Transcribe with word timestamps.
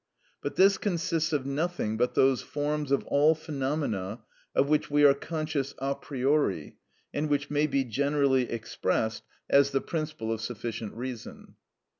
But 0.41 0.55
this 0.55 0.79
consists 0.79 1.31
of 1.31 1.45
nothing 1.45 1.95
but 1.95 2.15
those 2.15 2.41
forms 2.41 2.91
of 2.91 3.05
all 3.05 3.35
phenomena 3.35 4.23
of 4.55 4.67
which 4.67 4.89
we 4.89 5.03
are 5.03 5.13
conscious 5.13 5.75
a 5.77 5.93
priori, 5.93 6.77
and 7.13 7.29
which 7.29 7.51
may 7.51 7.67
be 7.67 7.83
generally 7.83 8.49
expressed 8.49 9.21
as 9.47 9.69
the 9.69 9.79
principle 9.81 10.33
of 10.33 10.41
sufficient 10.41 10.95
reason. 10.95 11.53